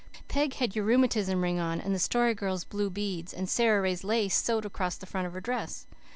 [0.27, 4.03] Peg had your rheumatism ring on and the Story Girl's blue beads and Sara Ray's
[4.03, 5.85] lace soed across the front of her dress.